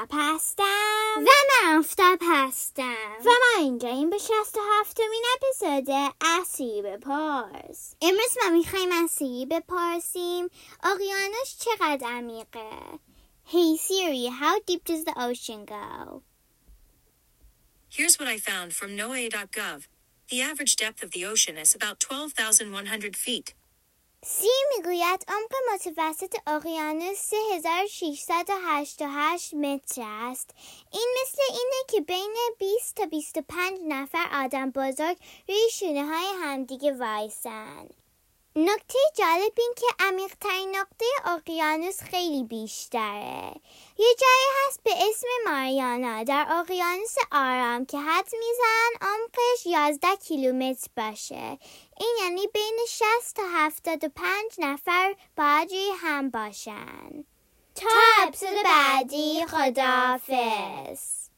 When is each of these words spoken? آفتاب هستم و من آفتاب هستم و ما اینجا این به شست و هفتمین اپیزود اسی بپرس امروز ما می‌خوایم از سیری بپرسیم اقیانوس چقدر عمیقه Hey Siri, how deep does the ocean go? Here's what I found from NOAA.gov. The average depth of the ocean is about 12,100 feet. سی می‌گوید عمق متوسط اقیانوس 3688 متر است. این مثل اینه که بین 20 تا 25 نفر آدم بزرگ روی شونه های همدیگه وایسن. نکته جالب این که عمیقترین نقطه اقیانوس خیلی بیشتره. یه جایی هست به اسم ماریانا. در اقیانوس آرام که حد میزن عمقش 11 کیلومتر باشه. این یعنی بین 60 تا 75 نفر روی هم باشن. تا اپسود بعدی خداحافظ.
آفتاب 0.00 0.08
هستم 0.12 1.16
و 1.16 1.20
من 1.20 1.78
آفتاب 1.78 2.18
هستم 2.22 3.16
و 3.24 3.28
ما 3.28 3.58
اینجا 3.58 3.88
این 3.88 4.10
به 4.10 4.18
شست 4.18 4.56
و 4.56 4.60
هفتمین 4.80 5.24
اپیزود 5.36 6.12
اسی 6.20 6.82
بپرس 6.82 7.94
امروز 8.02 8.38
ما 8.44 8.50
می‌خوایم 8.50 8.92
از 8.92 9.10
سیری 9.10 9.46
بپرسیم 9.46 10.48
اقیانوس 10.82 11.58
چقدر 11.58 12.06
عمیقه 12.08 12.70
Hey 13.46 13.76
Siri, 13.76 14.26
how 14.40 14.60
deep 14.66 14.84
does 14.84 15.04
the 15.04 15.14
ocean 15.16 15.64
go? 15.64 16.22
Here's 17.96 18.16
what 18.20 18.28
I 18.28 18.38
found 18.38 18.72
from 18.72 18.96
NOAA.gov. 18.96 19.88
The 20.30 20.40
average 20.50 20.76
depth 20.76 21.02
of 21.02 21.10
the 21.10 21.24
ocean 21.32 21.56
is 21.58 21.74
about 21.74 21.98
12,100 21.98 23.16
feet. 23.16 23.54
سی 24.24 24.48
می‌گوید 24.76 25.24
عمق 25.28 25.54
متوسط 25.74 26.36
اقیانوس 26.46 27.18
3688 27.18 29.54
متر 29.54 30.02
است. 30.04 30.50
این 30.92 31.14
مثل 31.22 31.42
اینه 31.48 31.84
که 31.88 32.00
بین 32.00 32.36
20 32.58 32.96
تا 32.96 33.06
25 33.06 33.78
نفر 33.88 34.26
آدم 34.44 34.70
بزرگ 34.70 35.16
روی 35.48 35.70
شونه 35.72 36.06
های 36.06 36.26
همدیگه 36.42 36.92
وایسن. 36.92 37.88
نکته 38.64 38.98
جالب 39.14 39.52
این 39.58 39.74
که 39.76 39.86
عمیقترین 40.00 40.76
نقطه 40.76 41.04
اقیانوس 41.24 42.02
خیلی 42.02 42.44
بیشتره. 42.44 43.54
یه 43.98 44.14
جایی 44.20 44.46
هست 44.66 44.82
به 44.84 44.90
اسم 44.90 45.26
ماریانا. 45.46 46.22
در 46.22 46.46
اقیانوس 46.50 47.14
آرام 47.32 47.86
که 47.86 47.98
حد 47.98 48.28
میزن 48.32 49.08
عمقش 49.08 49.66
11 49.66 50.16
کیلومتر 50.16 50.88
باشه. 50.96 51.58
این 52.00 52.16
یعنی 52.22 52.46
بین 52.46 52.78
60 52.88 53.36
تا 53.36 53.42
75 53.54 54.52
نفر 54.58 55.14
روی 55.36 55.90
هم 56.00 56.30
باشن. 56.30 57.24
تا 57.74 57.88
اپسود 58.22 58.64
بعدی 58.64 59.46
خداحافظ. 59.46 61.29